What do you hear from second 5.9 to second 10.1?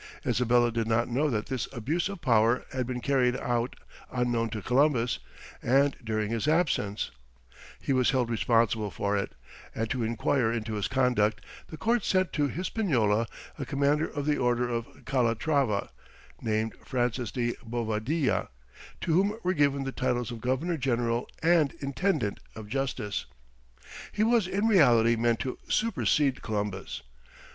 during his absence; he was held responsible for it, and to